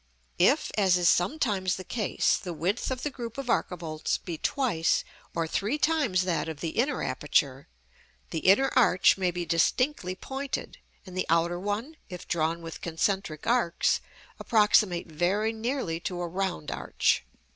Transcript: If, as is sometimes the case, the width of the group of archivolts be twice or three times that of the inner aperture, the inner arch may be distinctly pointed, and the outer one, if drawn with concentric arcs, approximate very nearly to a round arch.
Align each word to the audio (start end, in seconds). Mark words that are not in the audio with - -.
If, 0.39 0.71
as 0.79 0.97
is 0.97 1.07
sometimes 1.09 1.75
the 1.75 1.83
case, 1.83 2.35
the 2.37 2.53
width 2.53 2.89
of 2.89 3.03
the 3.03 3.11
group 3.11 3.37
of 3.37 3.51
archivolts 3.51 4.17
be 4.17 4.35
twice 4.35 5.03
or 5.35 5.45
three 5.45 5.77
times 5.77 6.23
that 6.23 6.49
of 6.49 6.59
the 6.59 6.69
inner 6.69 7.03
aperture, 7.03 7.67
the 8.31 8.39
inner 8.39 8.71
arch 8.75 9.15
may 9.15 9.29
be 9.29 9.45
distinctly 9.45 10.15
pointed, 10.15 10.79
and 11.05 11.15
the 11.15 11.27
outer 11.29 11.59
one, 11.59 11.97
if 12.09 12.27
drawn 12.27 12.63
with 12.63 12.81
concentric 12.81 13.45
arcs, 13.45 14.01
approximate 14.39 15.05
very 15.05 15.53
nearly 15.53 15.99
to 15.99 16.19
a 16.19 16.27
round 16.27 16.71
arch. 16.71 17.23